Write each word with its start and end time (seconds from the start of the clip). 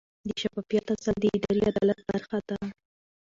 د 0.27 0.29
شفافیت 0.41 0.85
اصل 0.95 1.15
د 1.21 1.25
اداري 1.35 1.61
عدالت 1.69 1.99
برخه 2.09 2.37
ده. 2.47 2.57